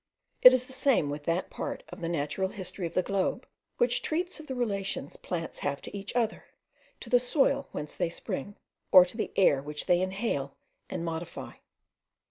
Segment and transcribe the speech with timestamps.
[0.41, 4.01] It is the same with that part of the natural history of the globe which
[4.01, 6.45] treats of the relations plants have to each other,
[7.01, 8.55] to the soil whence they spring,
[8.91, 10.55] or to the air which they inhale
[10.89, 11.53] and modify.